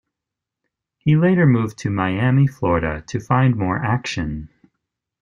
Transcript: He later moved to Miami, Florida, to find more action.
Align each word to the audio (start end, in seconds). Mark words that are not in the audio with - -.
He 0.97 1.15
later 1.15 1.45
moved 1.45 1.77
to 1.77 1.91
Miami, 1.91 2.47
Florida, 2.47 3.03
to 3.05 3.19
find 3.19 3.55
more 3.55 3.77
action. 3.77 4.49